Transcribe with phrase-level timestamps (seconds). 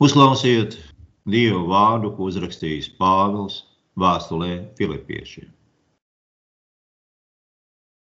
[0.00, 0.78] Uzklausiet
[1.28, 3.58] Dievu vārdu, ko uzrakstījis Pāvils
[4.00, 5.50] vēstulē Filipiešiem.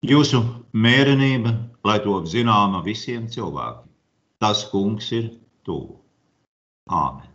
[0.04, 0.42] Jūsu
[0.76, 1.54] mērenība,
[1.88, 3.88] lai to zināma visiem cilvēkiem,
[4.38, 5.32] tas kungs ir
[5.64, 5.96] tuvu.
[6.92, 7.32] Āmen.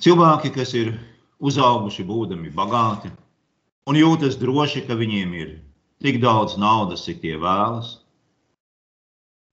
[0.00, 0.96] Cilvēki, kas ir
[1.38, 3.12] uzauguši būdami bagāti
[3.86, 5.54] un jūtas droši, ka viņiem ir
[6.00, 7.98] tik daudz naudas, cik tie vēlas,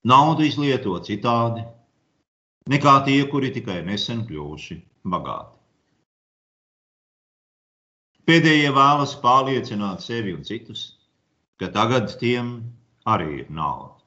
[0.08, 1.68] naudu izlieto citādi,
[2.72, 4.78] nekā tie, kuri tikai nesen kļuvuši
[5.14, 5.60] bagāti.
[8.24, 10.84] Pēdējie vēlas pārliecināt sevi un citus,
[11.60, 12.54] ka tagad tiem
[13.04, 14.00] arī ir nauda.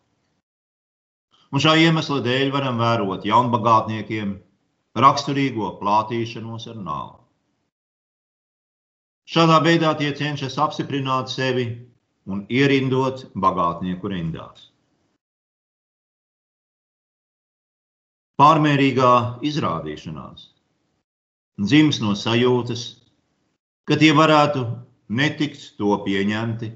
[1.53, 4.33] Un šā iemesla dēļ varam vērot jaunbagātniekiem
[5.05, 7.23] raksturīgo plātīšanos ar naudu.
[9.27, 11.67] Šādā veidā tie cenšas apstiprināt sevi
[12.31, 14.71] un ierindot bagātnieku rindās.
[18.37, 19.13] Pārmērīgā
[19.49, 20.51] izrādīšanās
[21.57, 22.83] dzims no sajūtas,
[23.89, 24.65] ka tie varētu
[25.09, 26.69] netikt to pieņemti,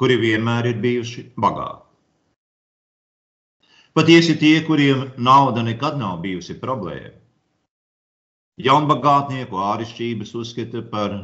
[0.00, 1.82] kuri vienmēr ir bijuši bagāti.
[3.94, 7.12] Patiesi tie, kuriem nauda nekad nav bijusi problēma.
[8.64, 11.14] Jaunbagātnieku ārišķības uzskata par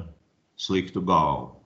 [0.59, 1.57] sliktu galvu.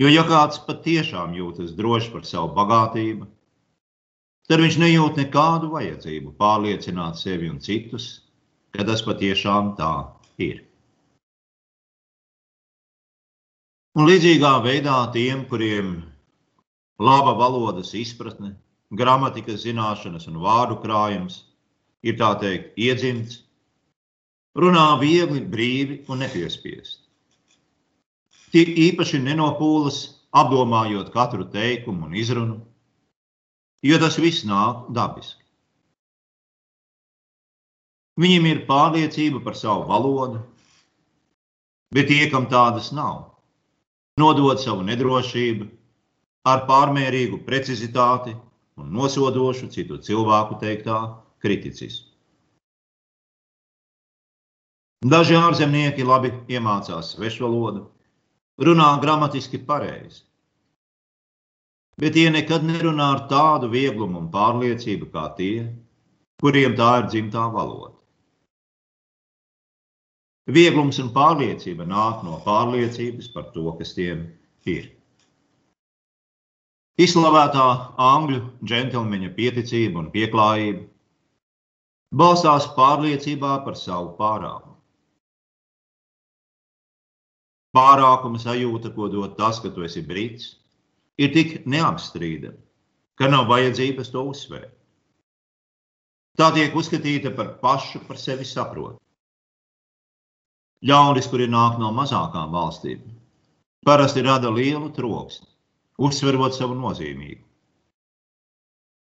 [0.00, 3.26] Jo, ja kāds patiešām jūtas droši par savu bagātību,
[4.52, 8.26] tad viņš nejūt nekādu vajadzību pārliecināt sevi un citus,
[8.76, 9.92] ka tas patiešām tā
[10.44, 10.58] ir.
[13.96, 15.94] Un līdzīgā veidā tiem, kuriem
[17.00, 18.50] laba valodas izpratne,
[18.92, 21.38] gramatikas zināšanas un vārdu krājums
[22.04, 23.38] ir tā teikt iedzimts,
[24.52, 27.00] runā viegli, brīvi un nepiespiesti.
[28.52, 30.02] Tik īpaši nenopūlas,
[30.36, 32.60] apdomājot katru teikumu un izrunu,
[33.82, 35.40] jo tas viss nāk dabiski.
[38.20, 40.42] Viņiem ir pārliecība par savu valodu,
[41.96, 43.32] bet tie, kam tādas nav,
[44.20, 45.68] nodod savu nedrošību
[46.48, 48.34] ar pārmērīgu precizitāti
[48.76, 50.98] un nosodošu citu cilvēku teiktā
[51.42, 52.12] kriticismu.
[55.02, 57.88] Daži ārzemnieki labi iemācās svešvalodu,
[58.62, 60.22] runā gramatiski pareizi,
[62.00, 65.66] bet tie nekad nerunā ar tādu vieglumu un pārliecību kā tie,
[66.42, 67.96] kuriem tā ir dzimtā valoda.
[70.50, 74.24] Vieglums un pārliecība nāk no pārliecības par to, kas tiem
[74.66, 74.88] ir.
[76.98, 77.66] Izslavētā
[78.06, 80.82] angļu džentlmeņa pieticība un pieklājība
[82.12, 84.76] balstās pārliecībā par savu pārākumu.
[87.72, 90.50] Pārākuma sajūta, ko dod tas, ka tu esi brīts,
[91.20, 92.58] ir tik neapstrīdama,
[93.18, 94.72] ka nav vajadzības to uzsvērt.
[96.38, 98.96] Tā tiek uzskatīta par pašu par sevi saprotu.
[100.82, 103.02] Ļaudis, kuri nāk no mazākām valstīm,
[103.86, 105.46] parasti rada lielu troksni,
[106.00, 107.44] uzsverot savu nozīmību.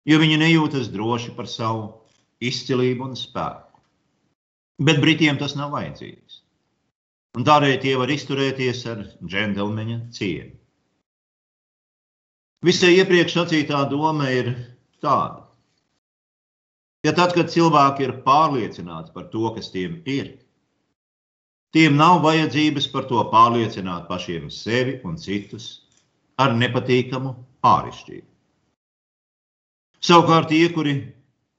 [0.06, 1.88] Jo viņi nejūtas droši par savu
[2.44, 3.80] izcilību un spēku.
[4.84, 6.42] Bet Britiem tas nav vajadzīgs.
[7.40, 10.58] Un tādēļ tie var izturēties ar džentlmeņa cieņu.
[12.63, 14.53] Visai iepriekš sacītā doma ir
[15.03, 15.41] tāda.
[17.03, 20.29] Ja tad, kad cilvēki ir pārliecināti par to, kas tiem ir,
[21.75, 25.66] tiem nav vajadzības par to pārliecināt pašiem sevi un citus
[26.40, 27.34] ar nepatīkamu
[27.68, 28.29] ārišķību.
[30.03, 30.94] Savukārt tie, kuri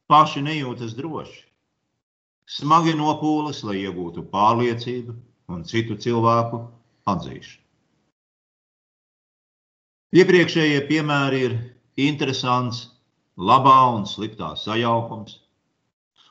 [0.08, 1.42] paši nejūtas droši,
[2.56, 5.18] smagi nopūlas, lai iegūtu pārliecību
[5.52, 6.62] un citu cilvēku
[7.12, 7.63] atzīšanu.
[10.14, 11.54] Iepriekšējie piemēri ir
[11.98, 12.84] interesants,
[13.34, 15.40] labā un sliktā sajaukums,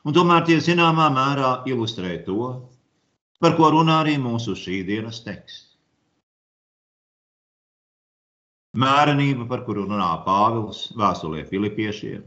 [0.08, 2.46] un tomēr tie zināmā mērā ilustrē to,
[3.44, 5.74] par ko runā arī mūsu šī dienas teksts.
[8.80, 12.24] Mērenība, par kuru runā Pāvils vēstulē Filipiešiem,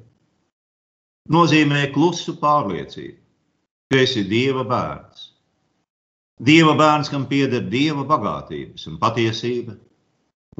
[1.33, 3.17] nozīmē klusu pārliecību,
[3.91, 5.25] ka esi Dieva bērns.
[6.37, 9.75] Dieva bērns, kam pieder Dieva bagātības un patiesība,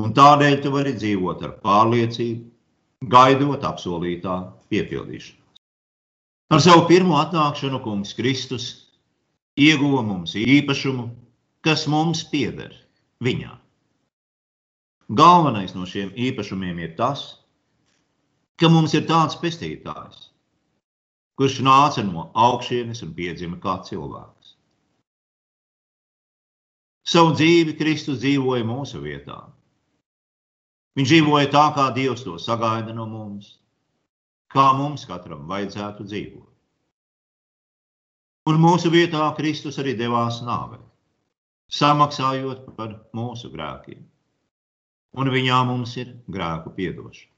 [0.02, 2.46] un tādēļ tu vari dzīvot ar pārliecību,
[3.14, 4.38] gaidot apsolītā
[4.72, 5.62] piepildīšanos.
[6.54, 8.68] Ar savu pirmo atnākšanu kungs Kristus
[9.60, 11.10] ieguva mums īpašumu,
[11.66, 12.76] kas mums pieder
[13.24, 13.52] viņā.
[15.18, 17.26] Galvenais no šiem īpašumiem ir tas,
[18.60, 20.30] ka mums ir tāds pestītājs,
[21.40, 24.56] kurš nāca no augšienes un piedzima kā cilvēks.
[27.08, 29.46] Savu dzīvi Kristus dzīvoja mūsu vietā
[30.98, 33.52] Viņš dzīvoja tā, kā Dievs to sagaida no mums,
[34.54, 36.48] kā mums katram vajadzētu dzīvot.
[38.50, 40.80] Un mūsu vietā Kristus arī devās nāvē,
[41.78, 44.00] samaksājot par mūsu grēkiem.
[45.18, 47.34] Un viņā mums ir grēku piedošana.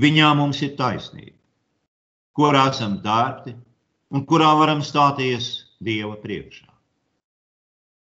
[0.00, 1.36] Viņā mums ir taisnība,
[2.34, 3.54] kurā esam tērti
[4.14, 5.50] un kurā varam stāties
[5.84, 6.70] Dieva priekšā.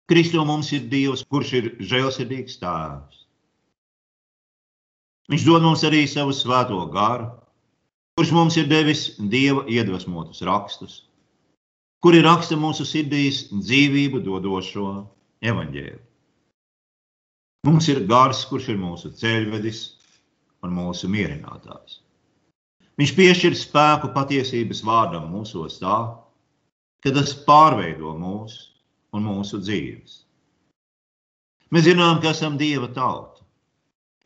[0.08, 3.27] Kristo mums ir Dievs, kurš ir žēlsirdīgs tēvs.
[5.28, 7.28] Viņš dod mums arī savu svēto garu,
[8.16, 11.02] kurš mums ir devis dieva iedvesmotus rakstus,
[12.04, 14.88] kuri raksta mūsu sirdīs dzīvību dodošo
[15.44, 16.04] evaņģēlu.
[17.68, 19.82] Mums ir gars, kurš ir mūsu ceļvedis
[20.64, 22.00] un mūsu mierinātājs.
[22.98, 25.98] Viņš piešķir spēku patiesības vārdam mūsos tā,
[27.04, 28.56] ka tas pārveido mūs
[29.14, 30.22] un mūsu dzīves.
[31.76, 33.37] Mēs zinām, ka esam Dieva tauta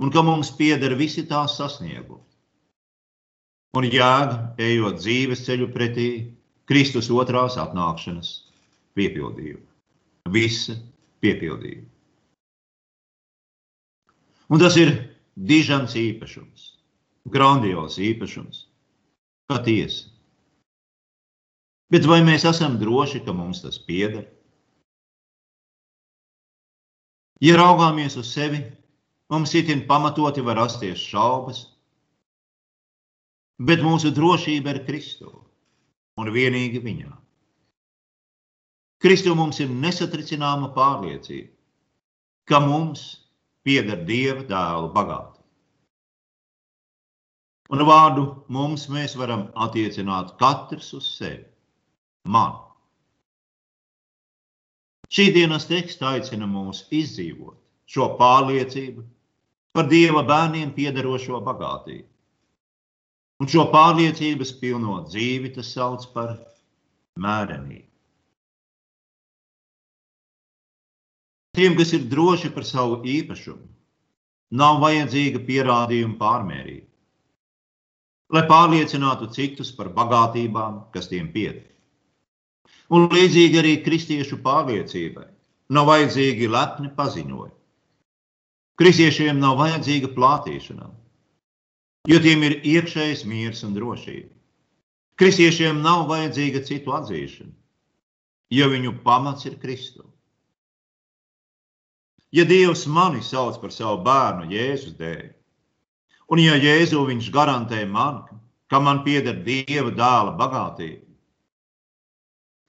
[0.01, 2.25] un ka mums pieder visi tās sasniegumi
[3.77, 6.07] un jēga, ejot dzīves ceļu pretī
[6.67, 8.31] Kristus otrās atnākšanas
[8.97, 9.63] piepildījumu.
[10.31, 10.75] Visa
[11.23, 11.87] piepildījuma.
[14.51, 14.91] Un tas ir
[15.39, 16.65] dižants īpašums,
[17.31, 18.65] grandios īpašums,
[19.47, 20.09] patiesi.
[21.91, 24.27] Bet vai mēs esam droši, ka mums tas pieder?
[27.41, 28.59] Ja raugāmies uz sevi,
[29.31, 31.63] mums itin pamatoti var rasties šaubas,
[33.61, 35.31] bet mūsu drošība ir Kristu
[36.19, 37.11] un vienīgi viņā.
[39.01, 41.49] Kristu mums ir nesatricināma pārliecība,
[42.45, 43.05] ka mums
[43.65, 45.39] pieder Dieva dēla bagātība.
[47.71, 51.45] Un vārdu mums mēs varam attiecināt katrs uz sevi.
[52.27, 52.59] Man.
[55.11, 57.57] Šī dienas teksts aicina mūs izdzīvot
[57.91, 59.05] šo pārliecību
[59.75, 62.07] par Dieva bērniem piederošo bagātību.
[63.41, 66.35] Un šo pārliecības pilno dzīvi tas sauc par
[67.17, 67.87] mērenību.
[71.57, 73.65] Tiem, kas ir droši par savu īpašumu,
[74.61, 76.87] nav vajadzīga pierādījuma pārmērība,
[78.35, 81.65] lai pārliecinātu citus par bagātībām, kas tiem pieder.
[82.91, 85.27] Un līdzīgi arī kristiešu pārliecībai
[85.75, 87.60] nav vajadzīgi lepni paziņojumi.
[88.79, 91.01] Kristiešiem nav vajadzīga plātīšanās
[92.09, 94.31] jo tiem ir iekšējs miers un drošība.
[95.21, 97.53] Kristiešiem nav vajadzīga citu atzīšana,
[98.57, 100.07] jo viņu pamats ir Kristus.
[102.31, 105.29] Ja Dievs mani sauc par savu bērnu Jēzus dēļ,
[106.31, 108.23] un ja Jēzu viņš garantē man,
[108.71, 111.03] ka man pieder Dieva dēla bagātība,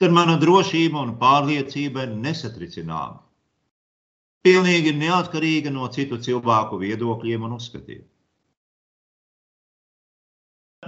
[0.02, 3.22] tad mana drošība un pārliecība ir nesatricināma.
[4.43, 8.03] Pilnīgi neatkarīga no citu cilvēku viedokļiem un uzskatiem.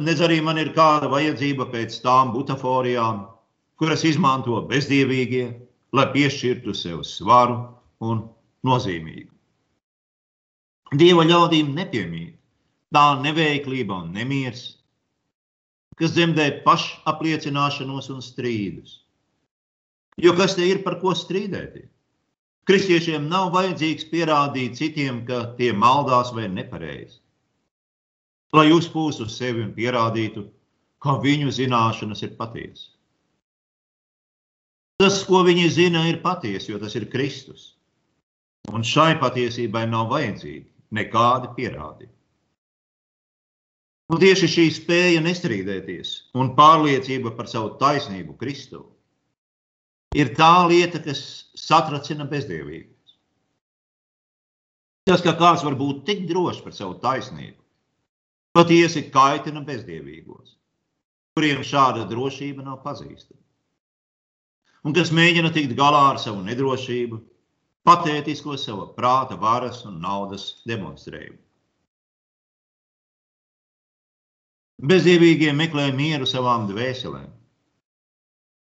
[0.03, 3.21] Nedz arī man ir kāda vajadzība pēc tām butaforijām,
[3.79, 5.45] kuras izmanto bezdievīgie,
[5.95, 7.61] lai piešķirtu sev svaru
[8.03, 8.25] un
[8.67, 9.31] nozīmīgu.
[10.99, 12.35] Dieva ļaudīm nepiemīt
[12.95, 14.67] tā neveiklība un nemiers,
[15.99, 18.99] kas dzemdē pašapliecināšanos un strīdus.
[20.19, 21.94] Jo kas te ir par ko strīdēties?
[22.69, 27.21] Kristiešiem nav vajadzīgs pierādīt citiem, ka tie maldās vai nepareizi
[28.55, 30.47] lai uzpūstu uz sevi un pierādītu,
[31.03, 32.93] ka viņu zināšanas ir patiesas.
[35.03, 37.73] Tas, ko viņi zina, ir patiesa, jo tas ir Kristus.
[38.71, 42.13] Un šai patiesībai nav vajadzīgi nekādi pierādījumi.
[44.15, 48.85] Un tieši šī spēja nestrīdēties un pārliecība par savu taisnību Kristu
[50.15, 51.21] ir tā lieta, kas
[51.59, 53.15] satracina bezdievības.
[55.05, 57.59] Tas, ka kāds var būt tik drošs par savu taisnību,
[58.57, 60.55] patiesi kaitina bezdievīgos,
[61.37, 63.43] kuriem šāda drošība nav pazīstama.
[64.85, 67.21] Un kas mēģina tikt galā ar savu nedrošību,
[67.89, 71.41] patētisko sava prāta, varas un naudas demonstrējumu.
[74.85, 77.31] Bezdievīgie meklē mieru savām dvēselēm,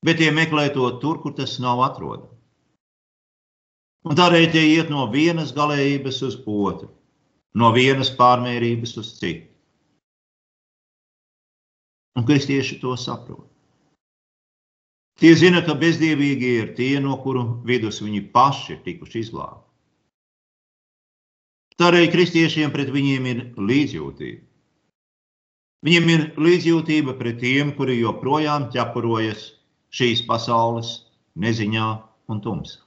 [0.03, 2.29] bet tie meklē to tur, kur tas nav atrodams.
[4.03, 6.89] Un tādēļ tie iet no vienas galējības uz otru,
[7.55, 9.48] no vienas pārmērības uz citu.
[12.19, 13.48] Un kristieši to saprot.
[15.22, 19.69] Tie zina, ka bezdievīgie ir tie, no kuru vidus viņi paši ir tikuši izglābti.
[21.79, 24.43] Tādēļ kristiešiem pret viņiem ir līdzjūtība.
[25.83, 29.48] Viņiem ir līdzjūtība pret tiem, kuri joprojām ķepurojas
[29.94, 30.94] šīs pasaules
[31.40, 31.90] neziņā
[32.34, 32.80] un tumsā.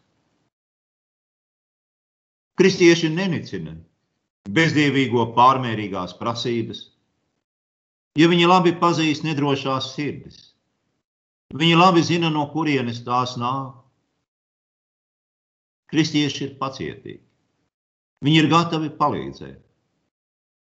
[2.56, 3.74] Kristieši nenicina
[4.48, 6.86] bezdievīgo pārmērīgās prasības,
[8.16, 10.38] jo viņi labi pazīst nedrošās sirdis.
[11.54, 13.76] Viņi labi zina, no kurienes tās nāk.
[15.92, 17.22] Kristieši ir pacietīgi.
[18.24, 19.60] Viņi ir gatavi palīdzēt,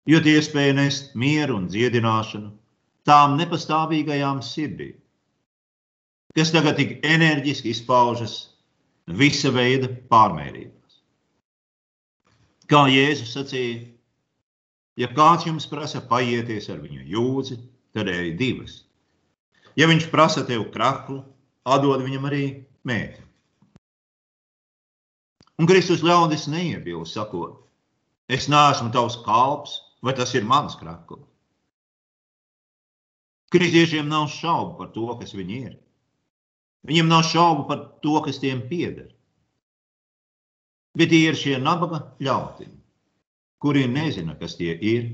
[0.09, 2.49] jo tie spēj nest mieru un dziedināšanu
[3.07, 4.95] tām nepastāvīgajām sirdīm,
[6.37, 8.37] kas tagad tik enerģiski izpaužas
[9.07, 10.99] visa veida pārmērībās.
[12.69, 13.83] Kā Jēzus sacīja,
[14.97, 17.59] ja kāds jums prasa paieties ar viņu jūdzi,
[17.93, 18.81] tad ej divas.
[19.77, 21.21] Ja viņš prasa tev kraklu,
[21.65, 22.45] atdod viņam arī
[22.87, 23.25] mētli.
[25.61, 27.59] Un Kristus ļaudis neiebilst, sakot,
[28.25, 31.27] es neesmu tavs kalps, vai tas ir mans krakls.
[33.53, 35.73] Kristiešiem nav šaubu par to, kas viņi ir.
[36.87, 39.11] Viņiem nav šaubu par to, kas tiem pieder.
[40.97, 42.67] Bet tie ir šie nabaga ļaudži,
[43.63, 45.07] kuri nezina, kas tie ir,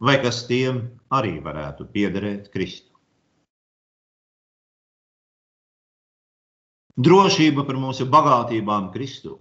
[0.00, 2.88] vai kas tiem arī varētu piederēt Kristu.
[7.00, 9.38] Drošība par mūsu bagātībām Kristū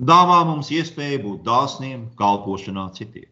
[0.00, 3.28] dāvā mums iespēju būt dāsniem kalpošanā citiem.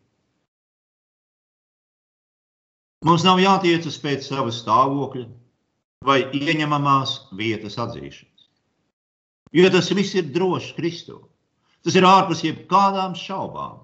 [3.07, 5.25] Mums nav jātiecas pēc sava stāvokļa
[6.05, 8.47] vai ieņemamās vietas atzīšanas.
[9.57, 11.21] Jo tas viss ir drošs Kristū.
[11.85, 13.79] Tas ir ārpus jebkādām šaubām,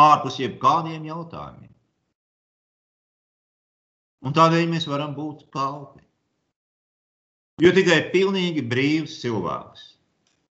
[0.00, 1.72] ārpus jebkādiem jautājumiem.
[4.26, 6.02] Un tādēļ mēs varam būt kalpi.
[7.62, 9.96] Jo tikai pilnīgi brīvs cilvēks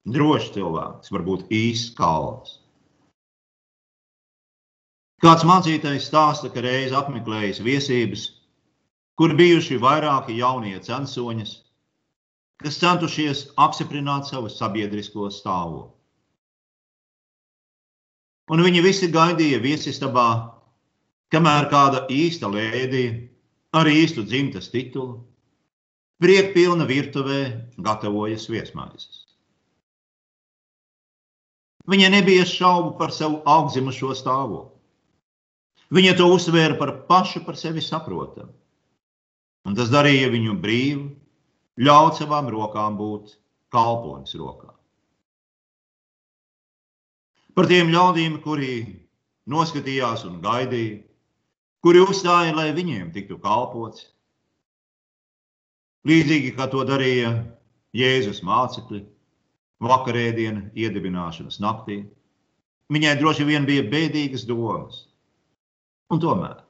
[0.02, 2.56] Drošs cilvēks var būt īsts kalns.
[5.22, 8.24] Kāds mācītājs stāsta, ka reiz apmeklējis viesības,
[9.18, 11.56] kur bijuši vairāki jaunie censoņas,
[12.62, 15.90] kas centušies apstiprināt savu sabiedrisko stāvokli.
[18.52, 20.28] Un viņi visi gaidīja viesistabā,
[21.32, 23.14] kamēr kāda īsta lēdija
[23.78, 25.22] ar īstu dzimtas titulu
[26.22, 27.40] priekpilna virtuvē
[27.82, 29.24] gatavojas viesmaizes.
[31.90, 34.78] Viņai nebija šaubu par savu augdzimušo stāvokli.
[35.92, 38.52] Viņa to uzsvēra par pašu par sevi saprotamu.
[39.68, 41.04] Un tas darīja viņu brīvu,
[41.78, 43.36] ļaut savām rokām būt
[43.72, 44.72] kalpoņas rokā.
[47.52, 48.72] Par tiem ļaudīm, kuri
[49.52, 51.02] noskatījās un gaidīja,
[51.84, 54.08] kuri uzstāja, lai viņiem tiktu kalpots.
[56.08, 57.34] Līdzīgi kā to darīja
[57.94, 59.02] Jēzus mācekļi,
[59.84, 62.00] vakarēdiena iedibināšanas naktī.
[62.92, 65.04] Viņai droši vien bija bēdīgas domas.
[66.12, 66.61] Un tomēr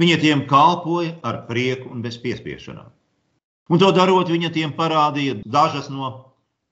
[0.00, 2.90] viņa tiem kalpoja ar prieku un bez piespiešanām.
[3.72, 6.10] Un to darot, viņa tiem parādīja dažas no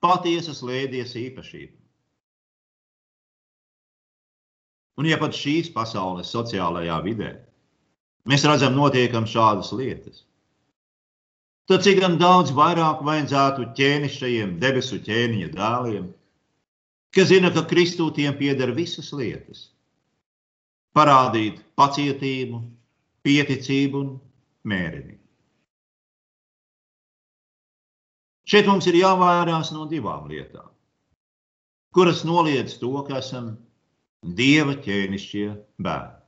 [0.02, 1.78] patiesas lēdies īpašībām.
[5.00, 7.30] Un ja pat šīs pasaules sociālajā vidē
[8.28, 10.26] mēs redzam notiekam šādas lietas,
[11.66, 16.10] tad cik gan daudz vairāk vajadzētu ķēnišķajiem debesu ķēniņa dēliem,
[17.16, 19.70] kas zina, ka Kristū tiem pieder visas lietas.
[20.92, 22.60] Parādīt pacietību,
[23.26, 24.14] pieticību un
[24.68, 25.20] mērenību.
[28.52, 30.68] Šeit mums ir jāvairās no divām lietām,
[31.94, 33.54] kuras noliedz to, ka esam
[34.22, 35.46] Dieva ķēnišķie
[35.82, 36.22] bērni.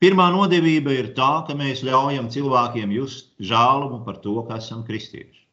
[0.00, 5.44] Pirmā nodevība ir tā, ka mēs ļaujam cilvēkiem just žēlumu par to, ka esam kristieši.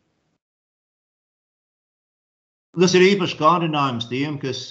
[2.79, 4.63] Tas ir īpaši kārdinājums tiem, kas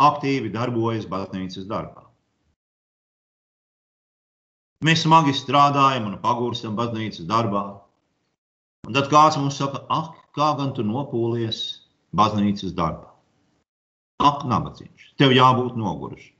[0.00, 2.05] aktīvi darbojas baznīcas darbā.
[4.86, 7.64] Mēs smagi strādājam un pagurstam baznīcas darbā.
[8.86, 11.62] Un tad kāds mums saka, ak, kā gan tu nopūlies
[12.14, 13.10] baznīcas darbā?
[14.22, 16.36] Ak, nabadzīgs, tev jābūt nogurušam.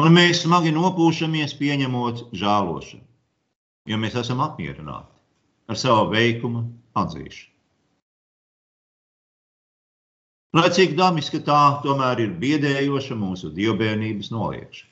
[0.00, 3.04] Un mēs smagi nopūšamies, pieņemot žēlošanu,
[3.92, 5.12] jo mēs esam apmierināti
[5.68, 6.62] ar savu veikumu
[6.96, 7.50] atzīšanu.
[10.56, 14.91] Lai cik dabiski tā tomēr ir biedējoša mūsu dievbijības noliekšana.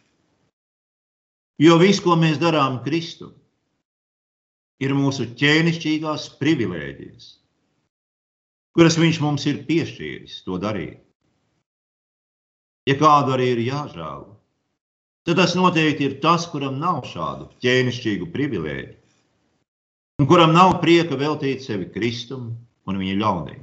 [1.61, 3.35] Jo viss, ko mēs darām Kristu,
[4.81, 7.27] ir mūsu ķēnišķīgās privilēģijas,
[8.77, 11.03] kuras Viņš mums ir piešķīris to darīt.
[12.89, 14.39] Ja kādu arī ir jāžēlo,
[15.29, 18.97] tad tas noteikti ir tas, kuram nav šādu ķēnišķīgu privilēģiju,
[20.25, 22.55] un kuram nav prieka veltīt sevi Kristum
[22.89, 23.61] un viņa ļaudīm.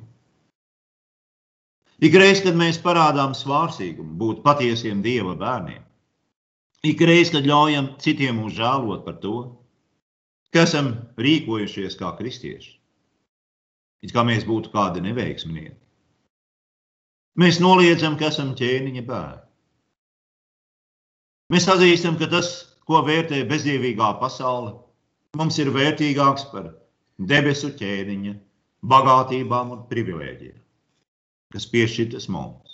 [1.97, 5.86] Ikreiz, kad mēs parādām svārstīgumu, būt patiesiem Dieva bērniem,
[6.91, 9.35] ikreiz, kad ļaujam citiem mūs žēlot par to,
[10.53, 12.73] ka esam rīkojušies kā kristieši,
[14.05, 15.77] it kā mēs būtu kādi neveiksminieki,
[17.43, 19.43] mēs noliedzam, ka esam ķēniņa bērni.
[21.53, 22.49] Mēs atzīstam, ka tas,
[22.87, 24.73] ko vērtē bezdīvīgā pasaule,
[25.39, 26.73] mums ir vērtīgāks par
[27.31, 28.33] debesu ķēniņa,
[28.91, 30.57] bagātībām un privilēģiem,
[31.55, 32.66] kas piešķirtas mums.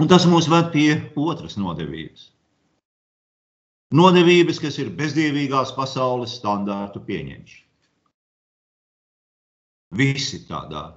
[0.00, 2.30] Un tas mūs ved pie otras nodevības.
[3.94, 7.62] Nodevības, kas ir bezdīvīgās pasaules standārtu pieņemšana.
[9.94, 10.88] Visi tādā.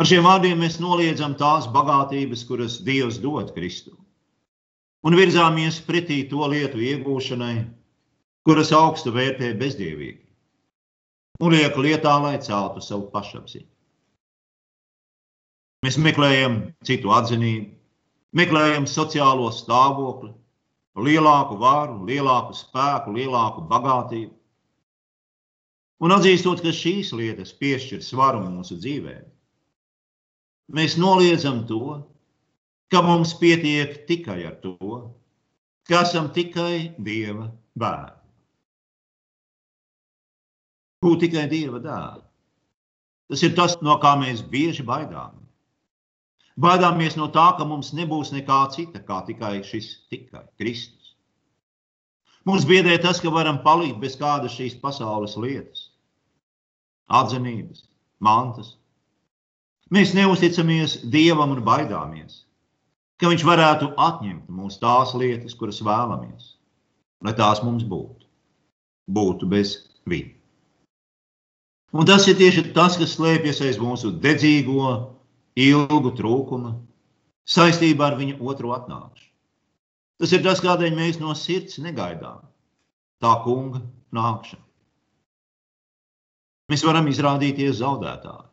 [0.00, 3.92] Ar šiem vārdiem mēs noliedzam tās bagātības, kuras Dievs dod Kristu,
[5.06, 7.56] un virzāmies pretī to lietu iegūšanai,
[8.48, 10.24] kuras augstu vērtē bezdīvīgi,
[11.44, 13.68] un liek lietā, lai celtu savu pašapziņu.
[15.80, 17.70] Mēs meklējam citu atzinību,
[18.36, 20.34] meklējam sociālo stāvokli,
[21.00, 24.34] lielāku varu, lielāku spēku, lielāku bagātību.
[26.04, 29.24] Un atzīstot, ka šīs lietas piešķir svaru mūsu dzīvēm,
[30.76, 31.98] mēs noliedzam to,
[32.92, 34.76] ka mums pietiek tikai ar to,
[35.88, 37.48] ka esam tikai Dieva
[37.80, 38.16] bērni.
[41.00, 42.26] Būt tikai Dieva dēli.
[43.32, 45.39] Tas ir tas, no kā mēs bieži baidāmies.
[46.60, 51.14] Baidāmies no tā, ka mums nebūs nekā cita, kā tikai šis tikai Kristus.
[52.48, 55.86] Mums biedē tas, ka varam palikt bez kādas šīs pasaules lietas,
[57.20, 57.84] atzinības,
[58.20, 58.74] mantas.
[59.90, 62.42] Mēs neusticamies Dievam un baidāmies,
[63.20, 66.54] ka Viņš varētu atņemt mums tās lietas, kuras vēlamies,
[67.24, 68.24] lai tās mums būtu,
[69.12, 69.76] būtu bez
[70.08, 70.36] viņa.
[71.92, 74.92] Un tas ir tieši tas, kas slēpjas aiz mūsu dedzīgo
[75.60, 76.72] ilgu trūkumu
[77.50, 79.28] saistībā ar viņa otru atnākšanu.
[80.20, 82.42] Tas ir tas, kādēļ mēs no sirds negaidām
[83.24, 83.80] tā kunga
[84.16, 84.66] nākšanu.
[86.70, 88.46] Mēs varam izrādīties zaudētāji,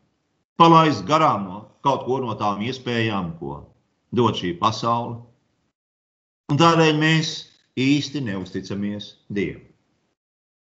[0.57, 3.59] palaist garām no kaut ko no tām iespējām, ko
[4.15, 5.19] dod šī pasaule.
[6.47, 7.35] Un tādēļ mēs
[7.77, 9.67] īsti neusticamies Dievam.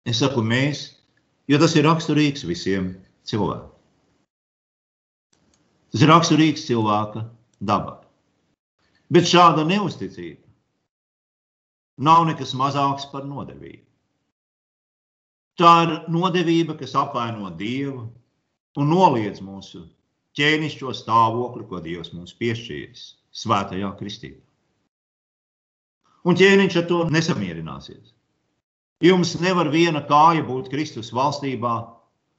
[0.06, 0.84] Es saku mēs,
[1.50, 2.92] jo tas ir raksturīgs visiem
[3.26, 3.71] cilvēkiem.
[5.92, 7.26] Tas ir raksturīgs cilvēka
[7.60, 7.98] dabai.
[9.12, 10.40] Bet šāda neusticība
[12.00, 13.84] nav nekas mazāks par nodevību.
[15.60, 18.06] Tā ir nodevība, kas apvaino Dievu
[18.80, 19.82] un noliedz mūsu
[20.38, 23.02] ķēnišķo stāvokli, ko Dievs mums piešķīris
[23.42, 24.40] svētajā kristībā.
[26.24, 28.14] Un ķēniņš ar to nesamierināsies.
[29.02, 31.74] Jums nevar viena kāja būt Kristus valstībā,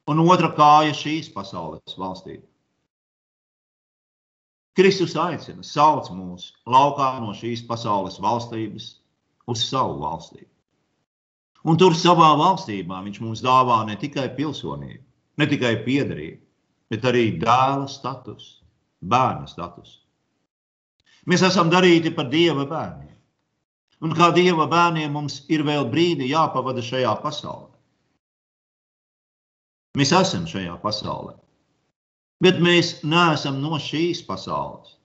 [0.10, 2.48] un otra kāja šīs pasaules valstībā.
[4.78, 8.88] Kristus aicina, sauc mūs laukā no šīs pasaules valstības
[9.50, 10.50] uz savu valstību.
[11.70, 15.04] Un tur savā valstībā viņš mums dāvā ne tikai pilsonību,
[15.40, 16.42] ne tikai piedarību,
[16.92, 18.50] bet arī dēla status,
[19.00, 20.00] bērna status.
[21.30, 23.14] Mēs esam darīti par dieva bērniem.
[24.04, 27.70] Un kā dieva bērniem mums ir vēl brīdi jāpavada šajā pasaulē.
[29.96, 31.38] Mēs esam šajā pasaulē.
[32.44, 34.98] Bet mēs neesam no šīs pasaules.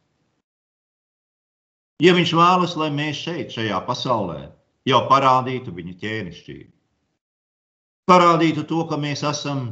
[2.02, 4.40] Ja viņš vēlas, lai mēs šeit, šajā pasaulē,
[4.86, 6.70] jau parādītu viņa ķēnišķību,
[8.10, 9.64] parādītu to, ka mēs esam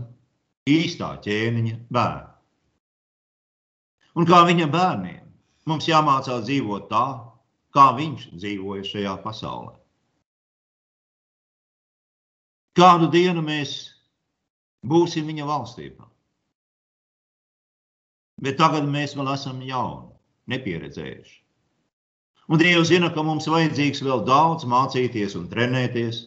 [0.66, 2.32] īstā ķēniņa bērni.
[4.16, 5.22] Un kā viņa bērniem,
[5.70, 7.06] mums jāmācās dzīvot tā,
[7.76, 9.74] kā viņš dzīvoja šajā pasaulē.
[12.76, 13.76] Kādu dienu mēs
[14.84, 16.05] būsim viņa valstībā?
[18.42, 20.10] Bet tagad mēs vēl esam jauni,
[20.52, 21.36] nepieredzējuši.
[22.46, 26.20] Un Dievs zina, ka mums vajadzīgs vēl daudz mācīties un trenēties,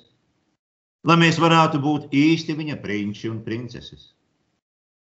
[1.08, 4.10] lai mēs varētu būt īsti viņa prinči un princeses.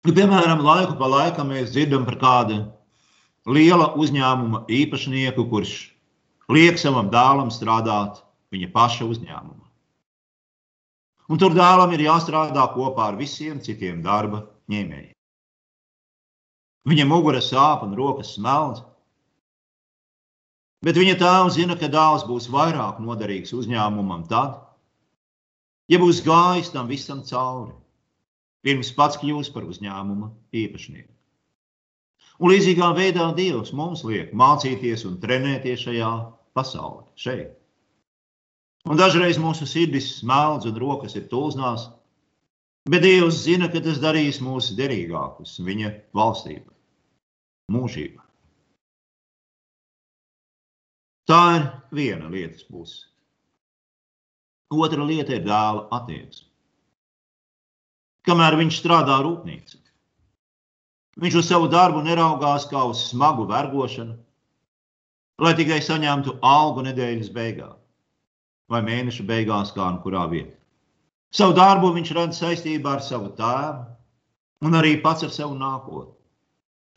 [0.05, 2.59] Piemēram, laiku pa laikam mēs dzirdam par kādu
[3.49, 5.73] liela uzņēmuma īpašnieku, kurš
[6.53, 8.21] liek savam dēlam strādāt
[8.53, 9.67] viņa paša uzņēmumā.
[11.31, 15.15] Un tur dēlam ir jāstrādā kopā ar visiem citiem darba ņēmējiem.
[16.89, 18.81] Viņa mugura sāp un rokas smelts.
[20.81, 24.57] Bet viņa tēvs zina, ka dēls būs vairāk noderīgs uzņēmumam tad,
[25.93, 27.75] ja būs gājis tam visam cauri,
[28.65, 30.31] pirms pats kļūs par uzņēmuma
[30.63, 31.11] īpašnieku.
[32.41, 36.11] Un līdzīgā veidā Dievs mums liek mācīties un trenēties šajā
[36.57, 37.51] pasaulē, šeit.
[38.89, 41.91] Un dažreiz mūsu sirdis smelts un rokas ir tulznās,
[42.89, 46.71] Bet Dievs zina, ka tas darīs mūs derīgākus viņa valstībā,
[47.75, 48.23] mūžībā.
[51.29, 53.05] Tā ir viena lietas puse.
[54.73, 56.47] Otra lieta ir dēla attieksme.
[58.25, 59.77] Kamēr viņš strādā rūpnīcā,
[61.21, 64.17] viņš uz savu darbu neraugās kā uz smagu vergošanu,
[65.41, 67.77] lai tikai saņemtu algu nedēļas beigās
[68.71, 70.60] vai mēneša beigās, kā nu kurā vietā.
[71.31, 76.17] Savu darbu viņš rada saistībā ar savu tēvu un arī pats ar savu nākotni.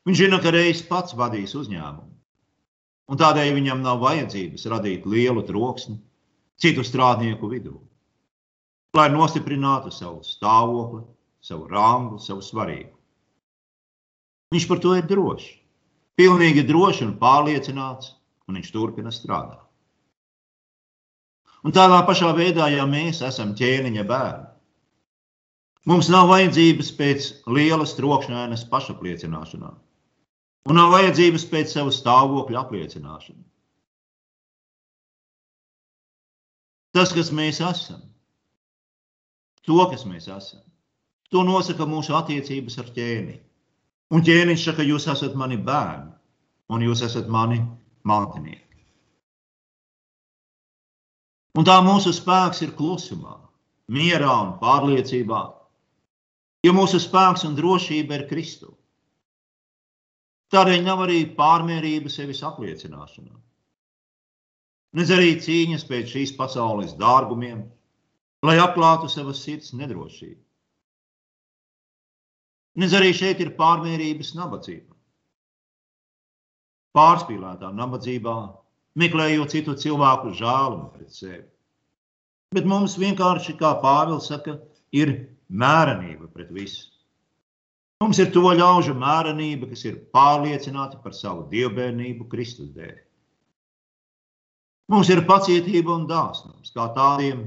[0.04, 2.10] Viņš zina, ka reiz pats vadīs uzņēmumu,
[3.08, 5.96] un tādēļ viņam nav vajadzības radīt lielu troksni
[6.60, 7.78] citu strādnieku vidū,
[8.98, 11.04] lai nostiprinātu savu stāvokli,
[11.40, 12.92] savu rangu, savu svarību.
[14.54, 15.46] Viņš par to ir drošs,
[16.20, 18.12] pilnīgi drošs un pārliecināts,
[18.48, 19.63] un viņš turpina strādāt.
[21.64, 24.50] Un tādā pašā veidā, ja mēs esam ķēniņa bērni,
[25.88, 29.78] mums nav vajadzības pēc lielas trokšņainas pašapliecināšanās,
[30.68, 33.48] un nav vajadzības pēc savu stāvokļa apliecināšanas.
[36.94, 38.04] Tas, kas mēs esam,
[39.66, 40.60] to, kas mēs esam,
[41.32, 43.40] to nosaka mūsu attiecības ar ķēniņu.
[44.14, 46.12] Un ķēniņš saka, jūs esat mani bērni,
[46.70, 47.58] un jūs esat mani
[48.06, 48.63] mantinieki.
[51.54, 53.36] Un tā mūsu spēks ir klusumā,
[53.94, 55.42] mierā un pārliecībā,
[56.66, 58.74] jo mūsu spēks un drošība ir Kristus.
[60.54, 63.34] Tādēļ nav arī pārmērība sevis apliecināšanā.
[64.94, 67.64] Nedz arī cīņas pēc šīs pasaules dārgumiem,
[68.46, 70.40] lai atklātu savas sirds nedrošību.
[72.82, 74.94] Nedz arī šeit ir pārmērības nabadzība
[76.94, 78.36] pārspīlētā nabadzībā,
[78.98, 81.44] meklējot citu cilvēku žēlumu pret sevi.
[82.54, 84.58] Bet mums vienkārši, kā Pāvils saka,
[84.94, 85.14] ir
[85.50, 86.86] mērenība pret visu.
[88.02, 92.96] Mums ir to ļaužu mērenība, kas ir pārliecināti par savu dievbijību Kristus dēļ.
[94.92, 97.46] Mums ir pacietība un dāsnums, kā tādiem,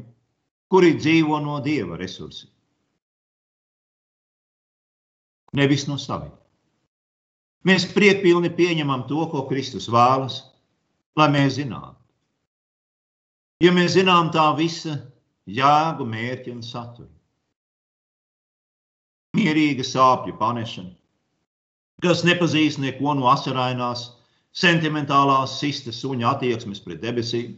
[0.72, 2.50] kuri dzīvo no dieva resursiem.
[5.56, 6.34] Nevis no saviem.
[7.68, 10.42] Mēs priekpilni pieņemam to, ko Kristus vēlas,
[11.18, 11.98] lai mēs zinātu.
[13.64, 15.00] Ja mēs zinām tā visa
[15.50, 17.10] jēgu, mērķi un saturu.
[19.38, 20.94] Mierīga sāpju panešana,
[22.02, 24.12] kas nepazīst neko no asarainās,
[24.58, 27.58] sentimentālās sistas suņa attieksmes pret debesīm,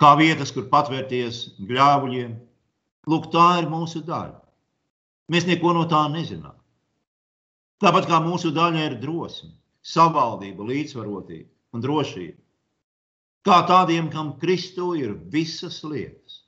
[0.00, 2.34] kā vietas, kur patvērties gļāvuļiem.
[3.06, 4.40] Lūk, tā ir mūsu daļa.
[5.32, 6.56] Mēs neko no tā nezinām.
[7.82, 9.52] Tāpat kā mūsu daļa ir drosme,
[9.86, 12.40] savaldība, līdzsvarotība un drošība.
[13.46, 16.40] Kā tādiem, kam Kristu ir visas lietas.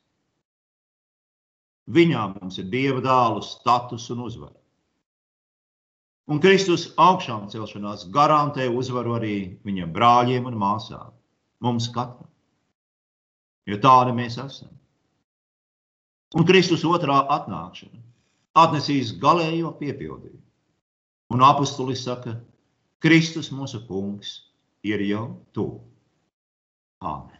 [1.88, 4.56] Viņā mums ir dieva dēlu status un uzvara.
[6.28, 11.14] Un Kristus augšām celšanās garantē uzvaru arī viņa brāļiem un māsām,
[11.64, 12.28] mums katram.
[13.68, 14.74] Jo tādi mēs esam.
[16.36, 18.02] Un Kristus otrā atnākšana
[18.58, 20.44] atnesīs galējo piepildījumu.
[21.32, 22.34] Un apustulis saka,
[22.98, 24.30] Kristus mūsu kungs
[24.82, 25.78] ir jau tuvu.
[26.98, 27.37] Āmen.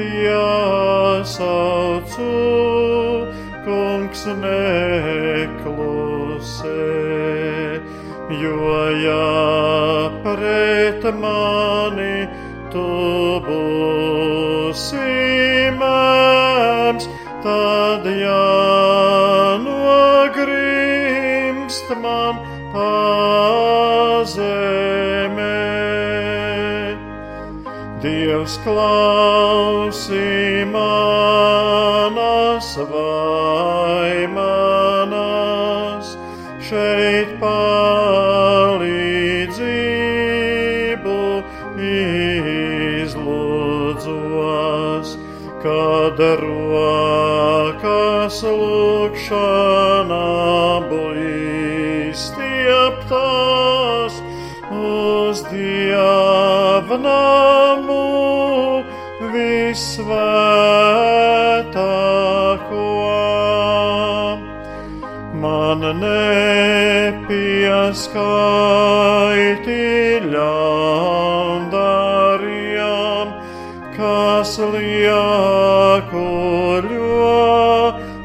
[0.00, 1.56] Piesaucu,
[3.64, 5.76] kungs neklusē,
[8.42, 9.28] jo ja
[10.24, 12.18] pret mani
[12.72, 12.88] tu
[13.48, 15.10] būsi
[15.80, 17.04] mēms,
[17.44, 18.50] tad jā.
[22.02, 22.36] man
[22.72, 24.59] pazemē.
[28.40, 34.16] Dievs klausī manas vaimanas,
[36.64, 38.96] šeit palīdzību
[43.04, 44.08] izlūdzos,
[45.60, 50.24] kad rokas lūkšanā
[52.24, 54.16] stieptās
[54.72, 57.49] uz dievnamu
[67.90, 69.82] neskaiti
[70.30, 73.26] ļaundarījām,
[73.96, 75.24] kas liekuļo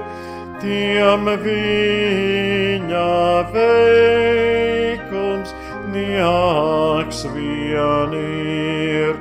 [0.63, 3.11] tiem viņa
[3.53, 5.49] veikums
[5.93, 9.13] neaks vien ir.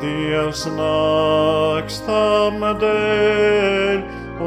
[0.00, 3.98] Dievs nāks tam dēļ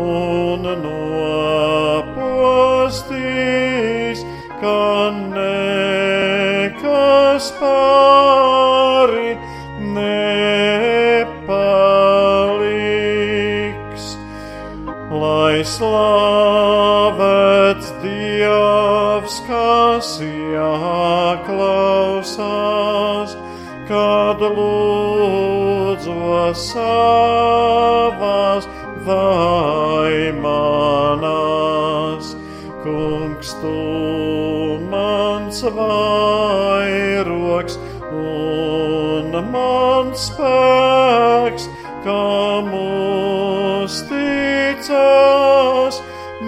[0.03, 2.19] un nopostīs,
[4.63, 4.79] ka
[5.37, 7.92] nekas pāri
[26.53, 26.61] lūdzu
[28.13, 28.67] savās
[29.05, 30.35] vaimanās.
[32.83, 36.17] Kungs, tu mans vairoks
[38.11, 41.69] un mans spēks,
[42.03, 42.73] kam
[43.83, 44.13] uzticās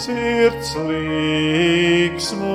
[0.05, 2.54] sirds līksmojas